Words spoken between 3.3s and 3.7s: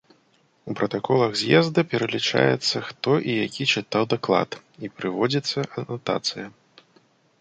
і які